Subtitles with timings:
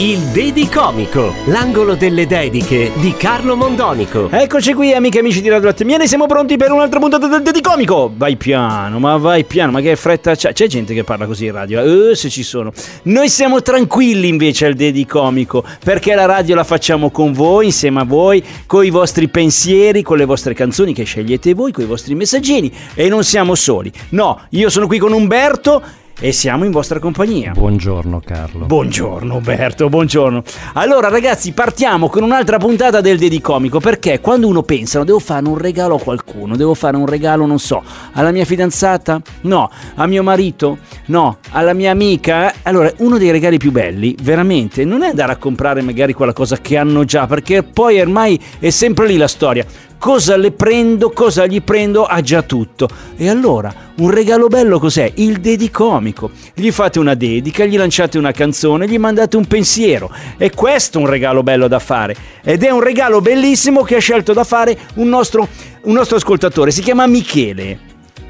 [0.00, 4.28] Il Dedi Comico, l'angolo delle dediche di Carlo Mondonico.
[4.30, 8.12] Eccoci qui amiche e amici di Radio Miene, siamo pronti per un'altra puntata del Dedicomico.
[8.14, 10.52] Vai piano, ma vai piano, ma che fretta c'è?
[10.52, 12.72] C'è gente che parla così in radio, eh, se ci sono.
[13.04, 18.04] Noi siamo tranquilli invece al Dedicomico, perché la radio la facciamo con voi, insieme a
[18.04, 22.14] voi, con i vostri pensieri, con le vostre canzoni che scegliete voi, con i vostri
[22.14, 23.90] messaggini e non siamo soli.
[24.10, 25.82] No, io sono qui con Umberto
[26.20, 27.52] e siamo in vostra compagnia.
[27.52, 28.66] Buongiorno Carlo.
[28.66, 30.42] Buongiorno Umberto, buongiorno.
[30.74, 35.46] Allora ragazzi partiamo con un'altra puntata del Dedicomico perché quando uno pensa "No, devo fare
[35.46, 37.82] un regalo a qualcuno, devo fare un regalo non so,
[38.12, 39.20] alla mia fidanzata?
[39.42, 40.78] No, a mio marito?
[41.06, 42.52] No, alla mia amica?
[42.62, 46.56] Allora uno dei regali più belli veramente non è andare a comprare magari quella cosa
[46.58, 49.64] che hanno già perché poi ormai è sempre lì la storia.
[49.98, 52.88] Cosa le prendo, cosa gli prendo, ha già tutto.
[53.16, 55.10] E allora, un regalo bello cos'è?
[55.16, 56.30] Il dedicomico.
[56.54, 60.10] Gli fate una dedica, gli lanciate una canzone, gli mandate un pensiero.
[60.36, 62.14] E questo è un regalo bello da fare.
[62.44, 65.48] Ed è un regalo bellissimo che ha scelto da fare un nostro,
[65.82, 66.70] un nostro ascoltatore.
[66.70, 67.78] Si chiama Michele.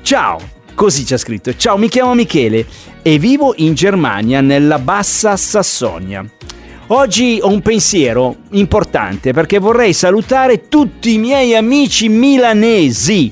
[0.01, 0.57] Ciao!
[0.75, 1.55] Così c'è scritto.
[1.55, 2.65] Ciao, mi chiamo Michele
[3.03, 6.25] e vivo in Germania, nella Bassa Sassonia.
[6.91, 13.31] Oggi ho un pensiero importante perché vorrei salutare tutti i miei amici milanesi.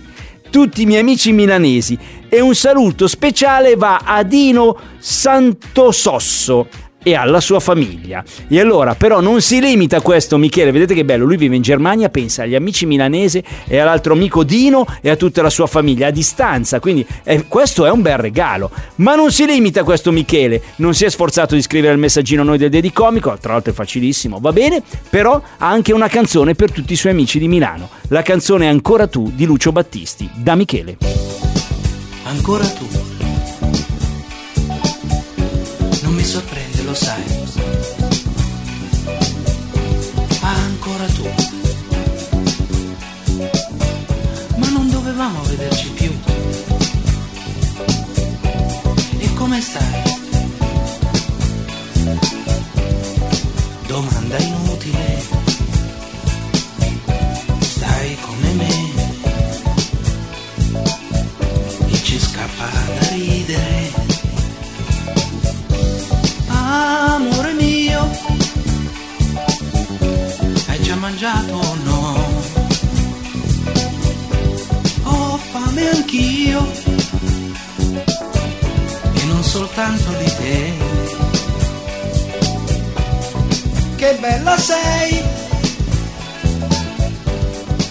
[0.51, 1.99] Tutti i miei amici milanesi.
[2.29, 6.69] E un saluto speciale va a Dino Santososso
[7.07, 8.25] e alla sua famiglia.
[8.49, 10.73] E allora, però, non si limita a questo, Michele.
[10.73, 11.25] Vedete che bello?
[11.25, 15.41] Lui vive in Germania, pensa agli amici milanesi e all'altro amico Dino e a tutta
[15.41, 16.81] la sua famiglia a distanza.
[16.81, 18.73] Quindi, eh, questo è un bel regalo.
[18.97, 20.61] Ma non si limita a questo, Michele.
[20.79, 23.75] Non si è sforzato di scrivere il messaggino a noi del Dedicomico, tra l'altro è
[23.75, 24.83] facilissimo, va bene.
[25.09, 27.89] Però ha anche una canzone per tutti i suoi amici di Milano.
[28.09, 30.97] La canzone Ancora tu di Lucio Battisti, da Michele.
[32.25, 32.87] Ancora tu.
[36.03, 36.66] Non mi sorprende,
[36.97, 37.23] sai.
[40.41, 41.29] Ancora tu.
[44.57, 46.11] Ma non dovevamo vederci più.
[49.19, 50.03] E come stai?
[53.87, 54.66] Domanda inutile.
[84.07, 85.21] Che bella sei,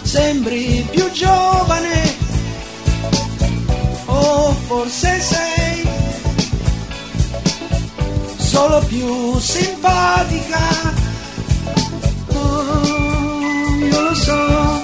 [0.02, 2.16] sembri più giovane
[4.06, 5.86] o forse sei
[8.38, 10.94] solo più simpatica.
[12.28, 14.84] Oh, io lo so.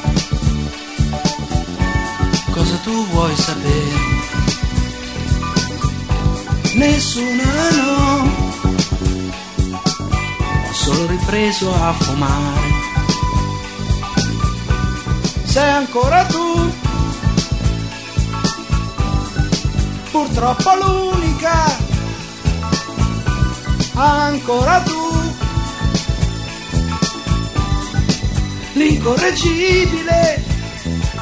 [2.51, 3.99] Cosa tu vuoi sapere?
[6.73, 8.40] Nessuna no.
[10.93, 12.69] Ho ripreso a fumare.
[15.43, 16.73] Sei ancora tu.
[20.11, 21.89] Purtroppo l'unica
[23.93, 24.99] ancora tu.
[28.73, 30.43] L'incorreggibile,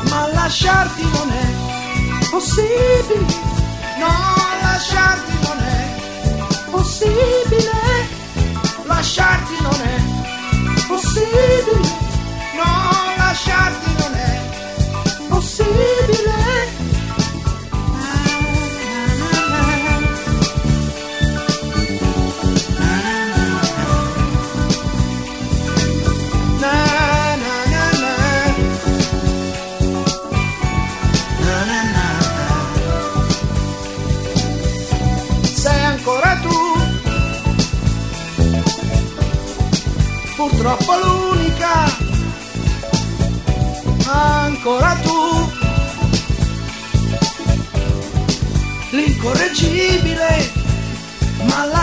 [0.10, 3.26] ma lasciarti non è possibile.
[4.00, 7.79] No, lasciarti non è possibile.
[9.00, 11.80] Lasciarti non è possibile.
[12.58, 15.99] No, lasciarti non è possibile.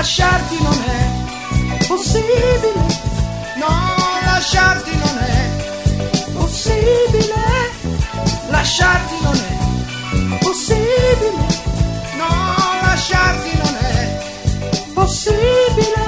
[0.07, 2.73] lasciarti non è possibile,
[3.57, 3.95] no,
[4.25, 7.35] lasciarti non è possibile,
[8.49, 11.31] lasciarti non è possibile,
[12.19, 12.29] no,
[12.83, 16.05] lasciarti non è possibile.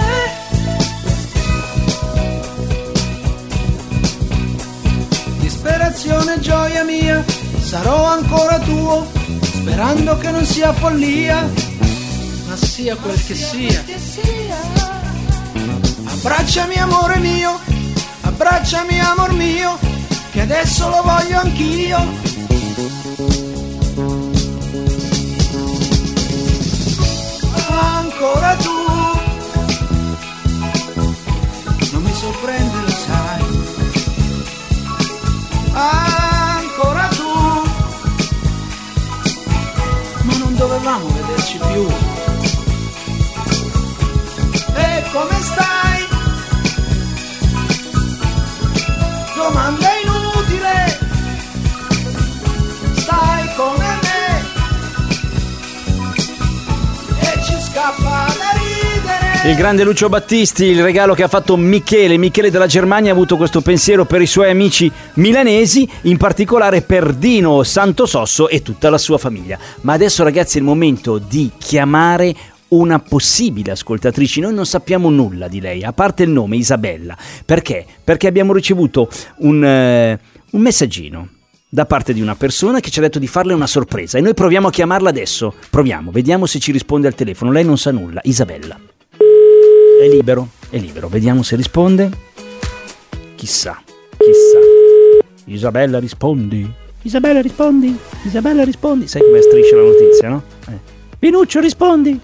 [5.41, 7.25] Disperazione, gioia mia,
[7.61, 9.09] sarò ancora tuo,
[9.43, 11.68] sperando che non sia follia
[12.79, 13.85] sia quel che sia.
[16.05, 17.59] Abbracciami amore mio,
[18.21, 19.77] abbracciami amor mio,
[20.31, 21.99] che adesso lo voglio anch'io.
[27.69, 28.78] Ancora tu,
[59.49, 62.19] Il grande Lucio Battisti, il regalo che ha fatto Michele.
[62.19, 67.15] Michele della Germania ha avuto questo pensiero per i suoi amici milanesi, in particolare per
[67.15, 69.59] Dino Santososso e tutta la sua famiglia.
[69.81, 72.35] Ma adesso ragazzi è il momento di chiamare
[72.69, 74.43] una possibile ascoltatrice.
[74.43, 77.17] Noi non sappiamo nulla di lei, a parte il nome Isabella.
[77.47, 77.87] Perché?
[78.05, 79.09] Perché abbiamo ricevuto
[79.39, 81.27] un, eh, un messaggino
[81.71, 84.35] da parte di una persona che ci ha detto di farle una sorpresa e noi
[84.35, 85.55] proviamo a chiamarla adesso.
[85.71, 87.51] Proviamo, vediamo se ci risponde al telefono.
[87.51, 88.79] Lei non sa nulla, Isabella.
[90.01, 91.09] È libero, è libero.
[91.09, 92.09] Vediamo se risponde.
[93.35, 93.83] Chissà,
[94.17, 94.59] chissà.
[95.47, 96.73] Isabella rispondi.
[97.03, 97.99] Isabella rispondi.
[98.23, 99.09] Isabella rispondi.
[99.09, 100.43] Sai come striscia la notizia, no?
[100.69, 100.79] Eh.
[101.19, 102.21] Pinuccio rispondi.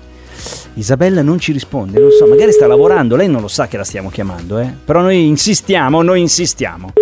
[0.75, 3.85] Isabella non ci risponde, non so, magari sta lavorando, lei non lo sa che la
[3.85, 4.73] stiamo chiamando, eh.
[4.85, 6.93] Però noi insistiamo, noi insistiamo.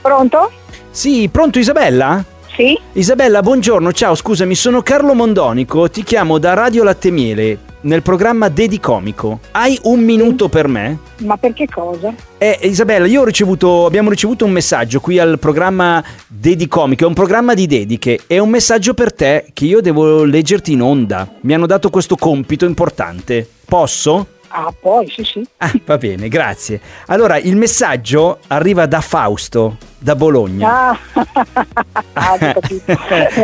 [0.00, 0.50] Pronto?
[0.90, 2.24] Sì, pronto Isabella?
[2.56, 2.78] Sì?
[2.92, 8.48] Isabella, buongiorno, ciao, scusami, sono Carlo Mondonico, ti chiamo da Radio Latte Miele nel programma
[8.48, 9.40] Dedicomico.
[9.50, 10.98] Hai un minuto per me?
[11.22, 12.14] Ma per che cosa?
[12.38, 17.14] Eh, Isabella, io ho ricevuto, abbiamo ricevuto un messaggio qui al programma Dedicomico, è un
[17.14, 21.28] programma di dediche, è un messaggio per te che io devo leggerti in onda.
[21.40, 23.48] Mi hanno dato questo compito importante.
[23.64, 24.28] Posso?
[24.56, 25.44] Ah, poi, sì, sì.
[25.56, 26.80] Ah, va bene, grazie.
[27.06, 30.90] Allora, il messaggio arriva da Fausto, da Bologna.
[30.90, 30.98] Ah,
[32.12, 32.84] ah, capito.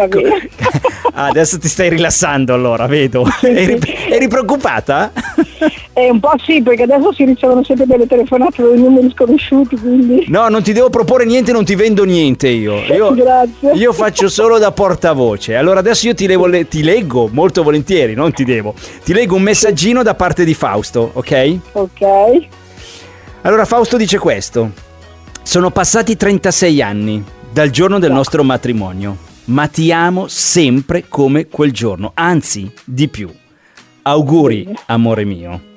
[0.09, 0.49] Bene.
[1.12, 3.27] Ah, adesso ti stai rilassando allora, vedo.
[3.41, 5.11] Eri, eri preoccupata?
[6.00, 10.25] Eh, un po' sì, perché adesso si ricevono sempre delle telefonate da numeri sconosciuti, quindi...
[10.29, 12.76] No, non ti devo proporre niente, non ti vendo niente io.
[12.85, 13.73] Io, Grazie.
[13.75, 15.56] io faccio solo da portavoce.
[15.56, 18.75] Allora adesso io ti, levo le- ti leggo molto volentieri, non ti devo.
[19.05, 21.58] Ti leggo un messaggino da parte di Fausto, ok?
[21.73, 22.00] Ok.
[23.43, 24.70] Allora Fausto dice questo.
[25.43, 29.17] Sono passati 36 anni dal giorno del nostro matrimonio,
[29.47, 33.29] ma ti amo sempre come quel giorno, anzi di più.
[34.02, 35.69] Auguri, amore mio.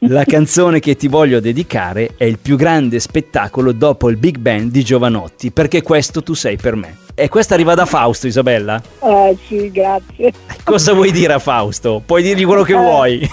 [0.00, 4.70] La canzone che ti voglio dedicare è il più grande spettacolo dopo il Big Band
[4.70, 6.96] di Giovanotti, perché questo tu sei per me.
[7.14, 8.82] E questa arriva da Fausto, Isabella.
[9.02, 10.32] Eh, sì, grazie.
[10.64, 12.02] Cosa vuoi dire a Fausto?
[12.04, 12.76] Puoi dirgli quello che Eh.
[12.76, 13.30] vuoi.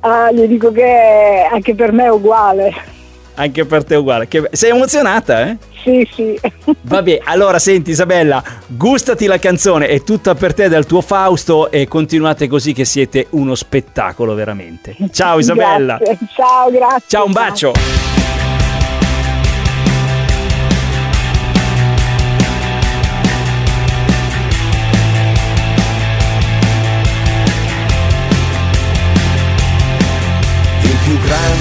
[0.00, 2.74] Ah, gli dico che anche per me è uguale.
[3.34, 4.28] Anche per te è uguale.
[4.28, 4.48] Che...
[4.52, 5.56] Sei emozionata, eh?
[5.82, 6.38] Sì, sì.
[6.82, 11.88] Vabbè, allora senti Isabella, gustati la canzone, è tutta per te dal tuo Fausto e
[11.88, 14.94] continuate così che siete uno spettacolo veramente.
[15.10, 15.96] Ciao Isabella.
[15.96, 16.26] Grazie.
[16.34, 17.04] Ciao, grazie.
[17.06, 17.70] Ciao, un bacio.
[17.70, 18.09] Il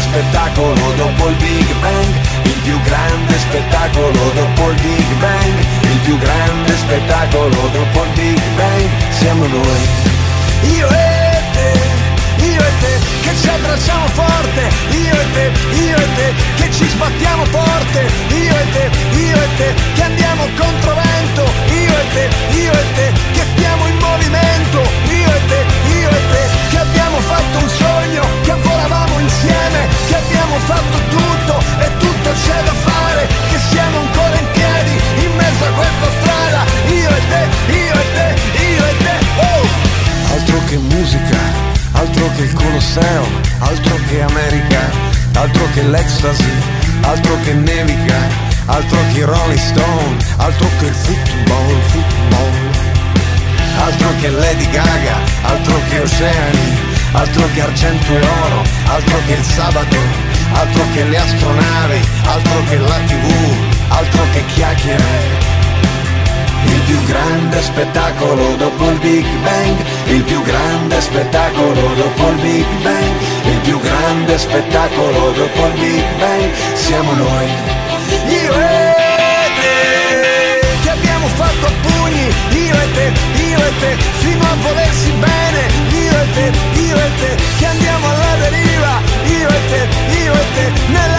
[0.00, 6.18] spettacolo dopo il Big Bang, il più grande spettacolo dopo il Big Bang, il più
[6.18, 9.82] grande spettacolo dopo il Big Bang, siamo noi.
[10.76, 11.72] Io e te,
[12.44, 16.88] io e te, che ci abbracciamo forte, io e te, io e te, che ci
[16.88, 22.28] sbattiamo forte, io e te, io e te, che andiamo contro vento, io e te,
[22.56, 23.44] io e te, che
[24.14, 25.64] movimento, io e te,
[25.98, 28.63] io e te, che abbiamo fatto un sogno, che volavamo
[29.24, 34.94] insieme, che abbiamo fatto tutto e tutto c'è da fare, che siamo ancora in piedi
[35.24, 38.28] in mezzo a questa strada, io e te, io e te,
[38.62, 39.66] io e te, oh!
[40.34, 41.38] Altro che musica,
[41.92, 43.24] altro che il Colosseo,
[43.60, 44.80] altro che America,
[45.34, 46.52] altro che l'ecstasy,
[47.02, 48.20] altro che nevica,
[48.66, 52.52] altro che Rolling Stone, altro che il football, football,
[53.78, 59.44] altro che Lady Gaga, altro che oceani, altro che argento e oro, altro che il
[59.44, 59.96] sabato,
[60.52, 63.32] altro che le astronavi, altro che la tv,
[63.88, 65.52] altro che chiacchiere.
[66.66, 72.66] Il più grande spettacolo dopo il Big Bang, il più grande spettacolo dopo il Big
[72.82, 73.12] Bang,
[73.44, 77.48] il più grande spettacolo dopo il Big Bang, siamo noi.
[78.28, 82.26] Io e te, che abbiamo fatto a pugni,
[82.66, 85.83] io e te, io e te, fino a volersi bene,
[86.46, 89.88] io e te, che andiamo alla deriva, io e te,
[90.22, 91.13] io e te, nella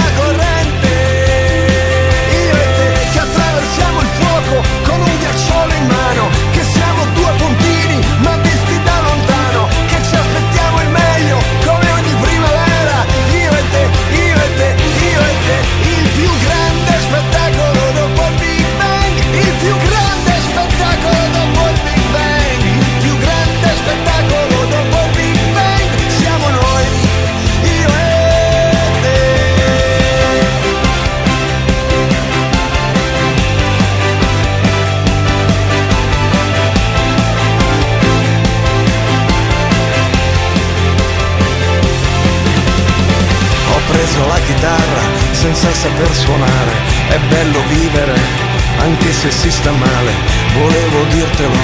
[46.16, 46.72] suonare,
[47.10, 48.46] è bello vivere
[48.80, 50.12] anche se si sta male,
[50.54, 51.58] volevo dirtelo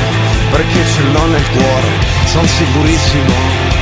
[0.50, 1.88] perché ce l'ho nel cuore,
[2.26, 3.81] sono sicurissimo.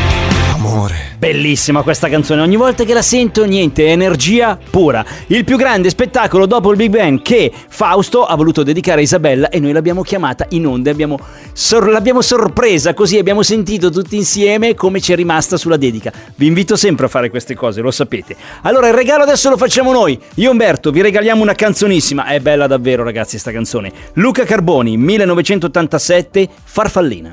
[1.20, 5.04] Bellissima questa canzone, ogni volta che la sento niente, energia pura.
[5.28, 9.50] Il più grande spettacolo dopo il Big Bang che Fausto ha voluto dedicare a Isabella
[9.50, 11.20] e noi l'abbiamo chiamata in onde, abbiamo
[11.52, 16.10] sor- l'abbiamo sorpresa così abbiamo sentito tutti insieme come ci è rimasta sulla dedica.
[16.36, 18.38] Vi invito sempre a fare queste cose, lo sapete.
[18.62, 20.18] Allora il regalo adesso lo facciamo noi.
[20.36, 23.92] Io Umberto vi regaliamo una canzonissima, è bella davvero ragazzi sta canzone.
[24.14, 27.32] Luca Carboni, 1987, Farfallina.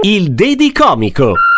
[0.00, 1.26] Il Dedicomico.
[1.26, 1.57] Un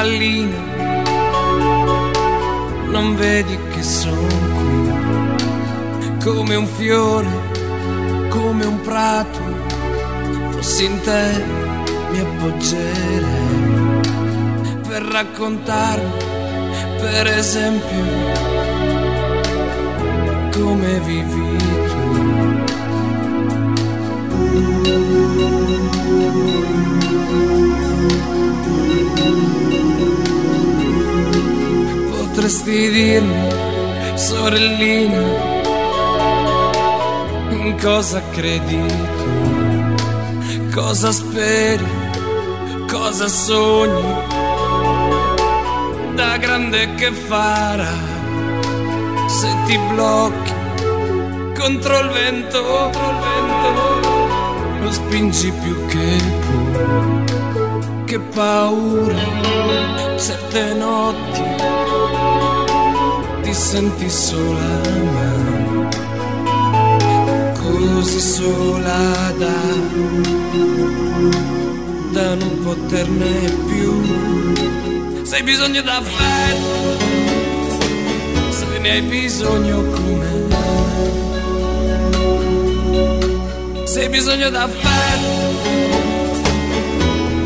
[0.00, 0.58] farfallina,
[2.86, 4.26] non vedi che sono
[4.56, 4.92] qui,
[6.24, 7.28] come un fiore,
[8.30, 9.40] come un prato,
[10.50, 11.44] fossi in te
[12.12, 13.58] mi appoggerei
[14.88, 16.28] per raccontarmi
[16.98, 18.04] per esempio,
[20.50, 21.56] come vivi
[21.88, 21.99] tu.
[32.10, 33.48] Potresti dirmi,
[34.14, 35.22] sorellina,
[37.50, 40.70] in cosa credi tu?
[40.72, 41.86] Cosa speri?
[42.88, 44.48] Cosa sogni?
[46.20, 47.94] da grande che farà
[49.26, 50.52] se ti blocchi
[51.58, 53.99] contro il vento, contro il vento
[54.90, 57.24] spingi più che puoi
[58.04, 59.24] che paura
[60.16, 61.42] certe notti
[63.42, 64.80] ti senti sola
[65.14, 65.88] ma
[67.54, 69.58] così sola da
[72.12, 73.32] da non poterne
[73.68, 73.90] più.
[75.22, 76.98] Se hai bisogno d'affetto,
[78.50, 80.29] se ne hai bisogno come
[83.90, 85.30] Se hai bisogno d'affetto,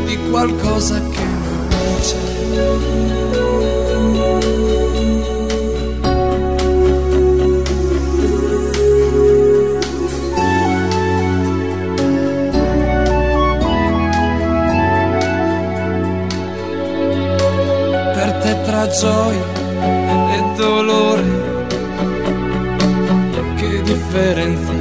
[0.05, 2.33] di qualcosa che non c'è.
[18.13, 19.45] per te tra gioia
[20.35, 21.23] e dolore.
[23.55, 24.74] Che differenza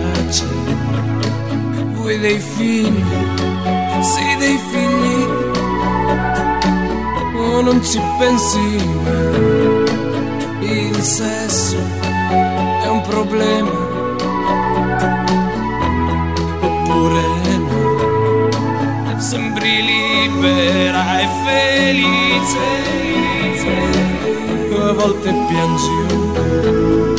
[2.05, 3.03] Vuoi dei figli?
[4.03, 5.25] Sì, dei figli
[7.63, 8.59] non ci pensi
[9.03, 9.85] mai.
[10.61, 11.79] Il sesso
[12.83, 13.71] è un problema.
[16.61, 17.23] Oppure
[17.57, 19.19] no.
[19.19, 22.83] Sembri libera e felice.
[24.77, 26.05] A volte piangi.
[26.05, 27.14] Si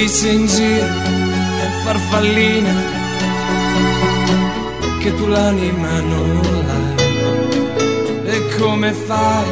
[0.00, 0.86] dice in giro
[1.58, 2.74] per farfallina
[4.98, 6.94] che tu l'anima non l'hai.
[8.24, 9.50] E come fai,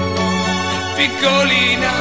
[0.96, 1.92] piccolina,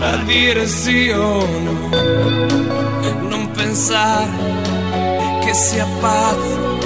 [0.00, 1.88] a dire sì o no?
[3.28, 4.30] Non pensare
[5.44, 6.80] che sia pazzo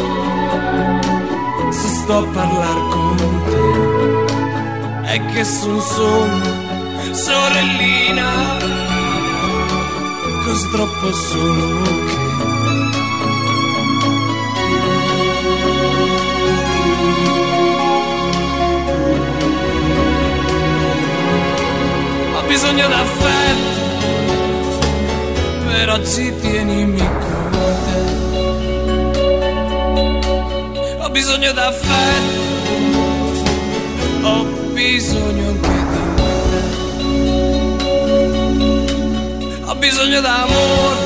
[1.71, 3.17] se sto a parlare con
[3.51, 5.13] te.
[5.13, 6.65] È che son solo
[7.13, 8.86] sorellina,
[10.47, 12.15] così troppo solo che
[22.33, 23.81] ho bisogno d'affetto,
[25.67, 27.51] però ci tienimi con
[27.85, 28.01] te.
[31.01, 32.41] Ho bisogno d'affetto,
[34.23, 35.76] ho bisogno anche
[39.89, 40.99] bisogno d'amore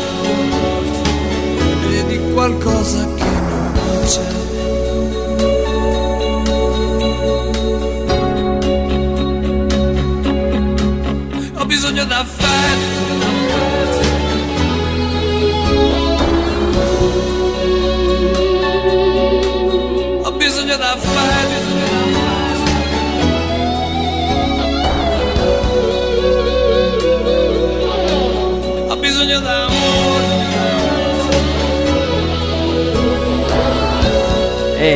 [1.91, 4.31] e di qualcosa che non c'è.
[11.59, 13.90] Ho bisogno d'affetto.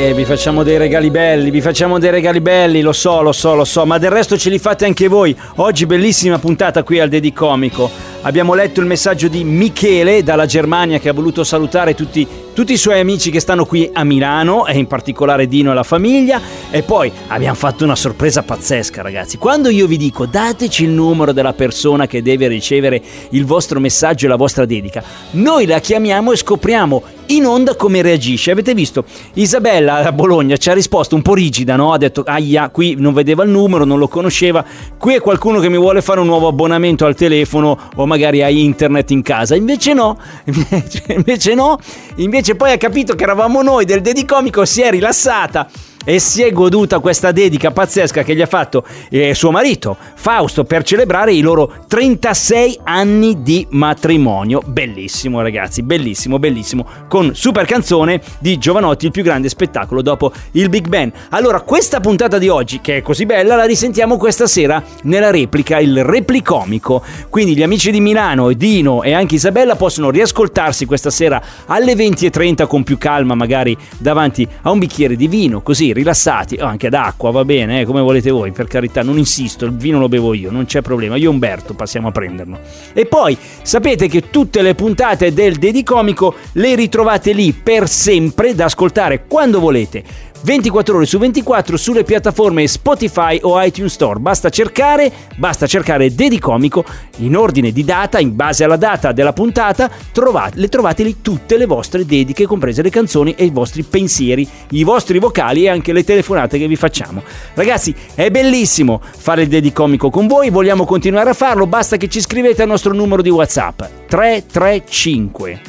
[0.04, 3.64] Vi facciamo dei regali belli, vi facciamo dei regali belli, lo so, lo so, lo
[3.64, 5.34] so, ma del resto ce li fate anche voi.
[5.56, 7.90] Oggi bellissima puntata qui al Dedi Comico.
[8.20, 12.76] Abbiamo letto il messaggio di Michele dalla Germania che ha voluto salutare tutti, tutti i
[12.76, 16.40] suoi amici che stanno qui a Milano e in particolare Dino e la famiglia.
[16.70, 19.38] E poi abbiamo fatto una sorpresa pazzesca, ragazzi.
[19.38, 24.26] Quando io vi dico dateci il numero della persona che deve ricevere il vostro messaggio
[24.26, 28.52] e la vostra dedica, noi la chiamiamo e scopriamo in onda come reagisce.
[28.52, 29.04] Avete visto?
[29.34, 31.92] Isabella da Bologna ci ha risposto un po' rigida, no?
[31.92, 34.64] Ha detto, aia, qui non vedeva il numero, non lo conosceva.
[34.96, 38.48] Qui è qualcuno che mi vuole fare un nuovo abbonamento al telefono o magari a
[38.48, 39.56] internet in casa.
[39.56, 41.78] Invece no, invece, invece no.
[42.16, 45.66] Invece poi ha capito che eravamo noi del Dedicomico, si è rilassata
[46.04, 50.64] e si è goduta questa dedica pazzesca che gli ha fatto eh, suo marito Fausto
[50.64, 54.62] per celebrare i loro 36 anni di matrimonio.
[54.64, 60.68] Bellissimo ragazzi, bellissimo, bellissimo, con super canzone di Giovanotti, il più grande spettacolo dopo il
[60.68, 61.12] Big Ben.
[61.30, 65.78] Allora, questa puntata di oggi, che è così bella, la risentiamo questa sera nella replica,
[65.78, 67.02] il replicomico.
[67.28, 72.66] Quindi gli amici di Milano, Dino e anche Isabella possono riascoltarsi questa sera alle 20.30
[72.66, 77.30] con più calma, magari davanti a un bicchiere di vino, così rilassati, o anche d'acqua,
[77.30, 80.50] va bene, eh, come volete voi, per carità, non insisto, il vino lo bevo io,
[80.50, 82.58] non c'è problema, io Umberto passiamo a prenderlo.
[82.92, 88.66] E poi sapete che tutte le puntate del Dedicomico le ritrovate lì per sempre da
[88.66, 90.32] ascoltare quando volete.
[90.44, 94.20] 24 ore su 24 sulle piattaforme Spotify o iTunes Store.
[94.20, 96.84] Basta cercare, basta cercare Dedicomico
[97.18, 101.56] in ordine di data, in base alla data della puntata, trovate, le trovate lì tutte
[101.56, 105.94] le vostre dediche, comprese le canzoni e i vostri pensieri, i vostri vocali e anche
[105.94, 107.22] le telefonate che vi facciamo.
[107.54, 112.20] Ragazzi, è bellissimo fare il Dedicomico con voi, vogliamo continuare a farlo, basta che ci
[112.20, 115.60] scrivete al nostro numero di WhatsApp 335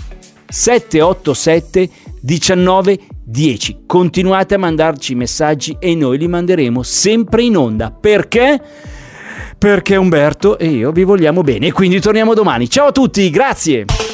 [0.49, 3.83] 787 19 10.
[3.85, 7.91] Continuate a mandarci messaggi e noi li manderemo sempre in onda.
[7.91, 8.61] Perché?
[9.57, 12.69] Perché Umberto e io vi vogliamo bene e quindi torniamo domani.
[12.69, 14.04] Ciao a tutti, grazie!